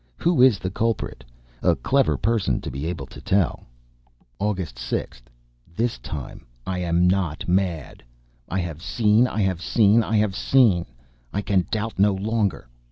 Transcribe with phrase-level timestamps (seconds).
[0.17, 1.23] Who is the culprit?
[1.61, 3.67] A clever person, to be able to tell.
[4.39, 5.21] August 6th.
[5.75, 8.01] This time I am not mad.
[8.49, 9.27] I have seen...
[9.27, 10.01] I have seen...
[10.01, 10.87] I have seen!...
[11.31, 12.67] I can doubt no longer